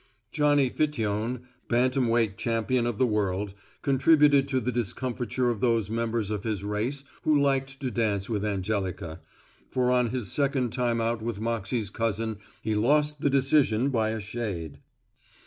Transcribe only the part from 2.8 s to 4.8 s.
of the world, contributed to the